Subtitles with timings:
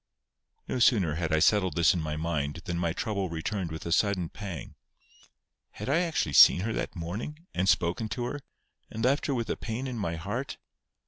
[0.67, 3.91] No sooner had I settled this in my mind than my trouble returned with a
[3.91, 4.73] sudden pang.
[5.73, 8.39] Had I actually seen her that morning, and spoken to her,
[8.89, 10.57] and left her with a pain in my heart?